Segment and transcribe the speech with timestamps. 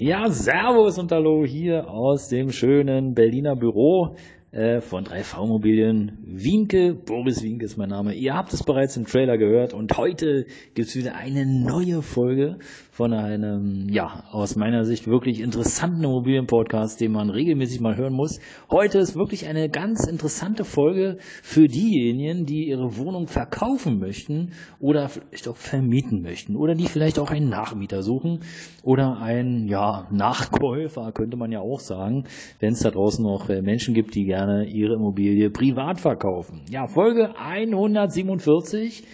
[0.00, 4.14] Ja, Servus und Hallo hier aus dem schönen Berliner Büro
[4.50, 6.16] von 3V Immobilien.
[6.24, 8.14] Wienke, Boris Wienke ist mein Name.
[8.14, 12.58] Ihr habt es bereits im Trailer gehört und heute gibt es wieder eine neue Folge
[12.90, 18.40] von einem, ja, aus meiner Sicht wirklich interessanten Immobilienpodcast, den man regelmäßig mal hören muss.
[18.70, 25.10] Heute ist wirklich eine ganz interessante Folge für diejenigen, die ihre Wohnung verkaufen möchten oder
[25.10, 28.40] vielleicht auch vermieten möchten oder die vielleicht auch einen Nachmieter suchen
[28.82, 32.24] oder einen, ja, Nachkäufer könnte man ja auch sagen,
[32.60, 36.62] wenn es da draußen noch äh, Menschen gibt, die gerne ihre Immobilie privat verkaufen.
[36.70, 39.04] Ja, Folge 147,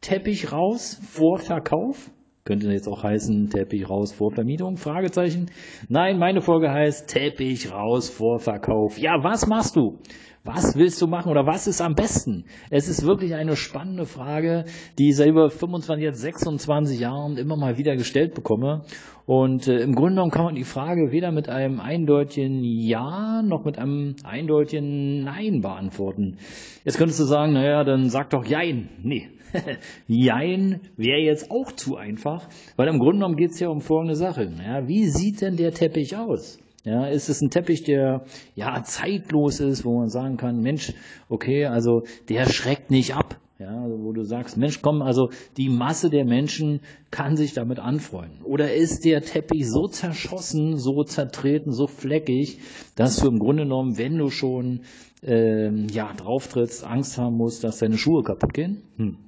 [0.00, 2.10] Teppich raus vor Verkauf.
[2.46, 4.76] Könnte jetzt auch heißen, Teppich raus vor Vermietung?
[4.76, 5.46] Fragezeichen.
[5.88, 8.98] Nein, meine Folge heißt Teppich raus vor Verkauf.
[8.98, 9.98] Ja, was machst du?
[10.42, 12.44] Was willst du machen oder was ist am besten?
[12.68, 14.66] Es ist wirklich eine spannende Frage,
[14.98, 18.82] die ich seit über 25, jetzt 26 Jahren immer mal wieder gestellt bekomme.
[19.24, 23.64] Und äh, im Grunde genommen kann man die Frage weder mit einem eindeutigen Ja noch
[23.64, 26.36] mit einem eindeutigen Nein beantworten.
[26.84, 28.90] Jetzt könntest du sagen, naja, dann sag doch Jein.
[29.02, 29.30] Nee,
[30.06, 34.16] Jein wäre jetzt auch zu einfach, weil im Grunde genommen geht es ja um folgende
[34.16, 34.50] Sache.
[34.64, 36.58] Ja, wie sieht denn der Teppich aus?
[36.84, 40.92] Ja, ist es ein Teppich, der ja zeitlos ist, wo man sagen kann, Mensch,
[41.30, 43.40] okay, also der schreckt nicht ab.
[43.58, 46.80] Ja, wo du sagst, Mensch, komm, also die Masse der Menschen
[47.12, 48.42] kann sich damit anfreuen.
[48.42, 52.58] Oder ist der Teppich so zerschossen, so zertreten, so fleckig,
[52.96, 54.80] dass du im Grunde genommen, wenn du schon
[55.22, 58.82] ähm, ja, drauf trittst, Angst haben musst, dass deine Schuhe kaputt gehen?
[58.96, 59.18] Hm.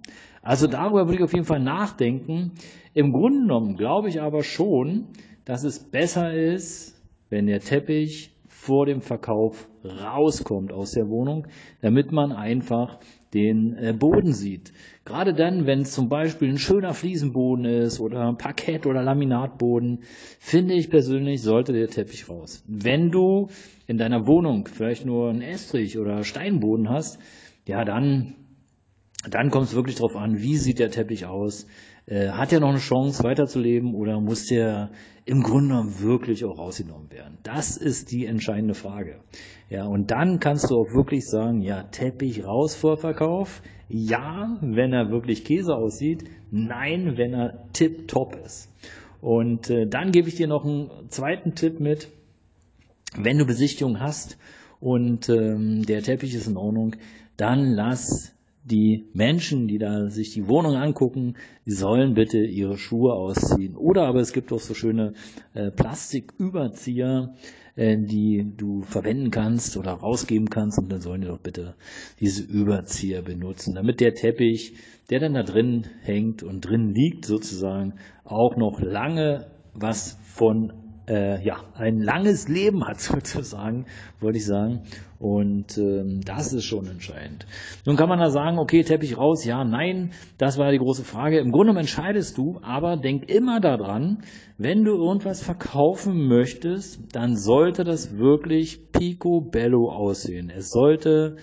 [0.42, 2.52] Also darüber würde ich auf jeden Fall nachdenken.
[2.94, 5.06] Im Grunde genommen glaube ich aber schon,
[5.44, 7.00] dass es besser ist,
[7.30, 11.46] wenn der Teppich vor dem Verkauf rauskommt aus der Wohnung,
[11.82, 12.98] damit man einfach
[13.36, 14.72] den äh, Boden sieht.
[15.04, 20.00] Gerade dann, wenn es zum Beispiel ein schöner Fliesenboden ist oder Parkett- oder Laminatboden,
[20.40, 22.64] finde ich persönlich, sollte der Teppich raus.
[22.66, 23.48] Wenn du
[23.86, 27.18] in deiner Wohnung vielleicht nur einen Estrich oder Steinboden hast,
[27.66, 28.34] ja, dann,
[29.28, 31.66] dann kommt es wirklich darauf an, wie sieht der Teppich aus,
[32.06, 34.90] äh, hat er noch eine Chance weiterzuleben oder muss der
[35.24, 37.38] im Grunde genommen wirklich auch rausgenommen werden?
[37.42, 39.20] Das ist die entscheidende Frage.
[39.68, 43.60] Ja, und dann kannst du auch wirklich sagen, ja, Teppich raus vor Verkauf.
[43.88, 46.24] Ja, wenn er wirklich Käse aussieht.
[46.50, 48.72] Nein, wenn er tip-top ist.
[49.20, 52.08] Und äh, dann gebe ich dir noch einen zweiten Tipp mit.
[53.16, 54.38] Wenn du Besichtigung hast
[54.78, 56.94] und ähm, der Teppich ist in Ordnung,
[57.36, 58.35] dann lass
[58.66, 63.76] die Menschen, die da sich die Wohnung angucken, die sollen bitte ihre Schuhe ausziehen.
[63.76, 65.14] Oder aber es gibt auch so schöne
[65.54, 67.34] äh, Plastiküberzieher,
[67.76, 71.74] äh, die du verwenden kannst oder rausgeben kannst und dann sollen die doch bitte
[72.18, 74.74] diese Überzieher benutzen, damit der Teppich,
[75.10, 77.94] der dann da drin hängt und drin liegt sozusagen,
[78.24, 80.72] auch noch lange was von
[81.08, 83.86] äh, ja, ein langes Leben hat sozusagen,
[84.20, 84.82] wollte ich sagen.
[85.18, 87.46] Und ähm, das ist schon entscheidend.
[87.86, 91.38] Nun kann man da sagen, okay, Teppich raus, ja, nein, das war die große Frage.
[91.38, 94.22] Im Grunde entscheidest du, aber denk immer daran,
[94.58, 100.50] wenn du irgendwas verkaufen möchtest, dann sollte das wirklich picobello aussehen.
[100.50, 101.36] Es sollte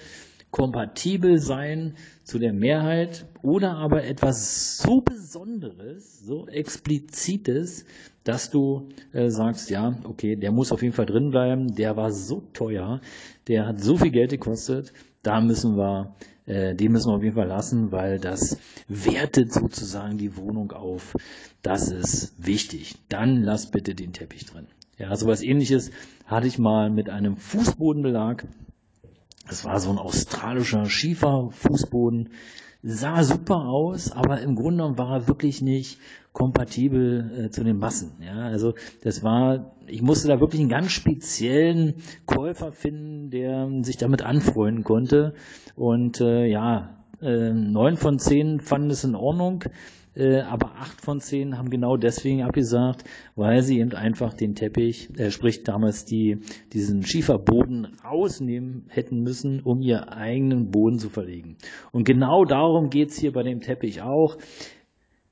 [0.53, 7.85] kompatibel sein zu der Mehrheit oder aber etwas so Besonderes, so Explizites,
[8.23, 12.11] dass du äh, sagst, ja, okay, der muss auf jeden Fall drin bleiben, der war
[12.11, 13.01] so teuer,
[13.47, 14.93] der hat so viel Geld gekostet,
[15.23, 16.13] da müssen wir,
[16.45, 21.15] äh, den müssen wir auf jeden Fall lassen, weil das wertet sozusagen die Wohnung auf.
[21.63, 22.95] Das ist wichtig.
[23.09, 24.67] Dann lass bitte den Teppich drin.
[24.99, 25.89] Ja, sowas ähnliches
[26.27, 28.45] hatte ich mal mit einem Fußbodenbelag.
[29.47, 32.29] Es war so ein australischer Schieferfußboden
[32.83, 35.99] sah super aus, aber im Grunde war er wirklich nicht
[36.33, 38.11] kompatibel äh, zu den Massen.
[38.21, 38.73] Ja, also
[39.03, 41.95] das war, ich musste da wirklich einen ganz speziellen
[42.25, 45.33] Käufer finden, der sich damit anfreunden konnte.
[45.75, 49.63] Und äh, ja, äh, neun von zehn fanden es in Ordnung.
[50.15, 53.03] Äh, aber acht von zehn haben genau deswegen abgesagt,
[53.35, 56.39] weil sie eben einfach den Teppich, äh, sprich damals die,
[56.71, 61.57] diesen Schieferboden rausnehmen hätten müssen, um ihr eigenen Boden zu verlegen.
[61.91, 64.37] Und genau darum geht's hier bei dem Teppich auch.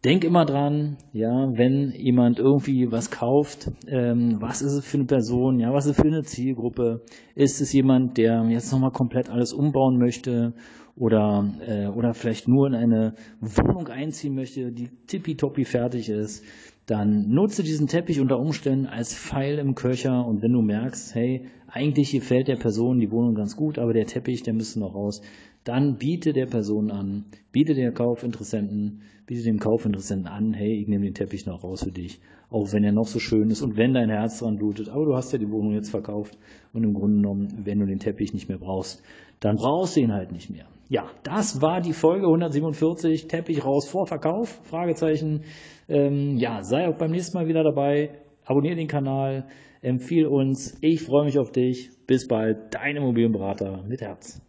[0.04, 5.06] Denk immer dran, ja, wenn jemand irgendwie was kauft, ähm, was ist es für eine
[5.06, 7.04] Person, ja, was ist es für eine Zielgruppe?
[7.36, 10.56] Ist es jemand, der jetzt nochmal komplett alles umbauen möchte
[10.96, 16.44] oder, äh, oder vielleicht nur in eine Wohnung einziehen möchte, die tippitoppi fertig ist?
[16.88, 21.46] Dann nutze diesen Teppich unter Umständen als Pfeil im Köcher und wenn du merkst, hey,
[21.68, 25.22] eigentlich gefällt der Person die Wohnung ganz gut, aber der Teppich, der müsste noch raus,
[25.64, 31.06] dann biete der Person an, biete der Kaufinteressenten, biete dem Kaufinteressenten an, hey, ich nehme
[31.06, 33.94] den Teppich noch raus für dich, auch wenn er noch so schön ist und wenn
[33.94, 36.38] dein Herz dran blutet, aber du hast ja die Wohnung jetzt verkauft
[36.74, 39.04] und im Grunde genommen, wenn du den Teppich nicht mehr brauchst,
[39.42, 40.66] dann brauchst du ihn halt nicht mehr.
[40.88, 45.44] Ja, das war die Folge 147, Teppich raus vor Verkauf, Fragezeichen.
[45.90, 49.48] Ähm, ja, sei auch beim nächsten Mal wieder dabei, abonniere den Kanal,
[49.82, 54.42] empfehle uns, ich freue mich auf dich, bis bald, dein Immobilienberater mit Herz.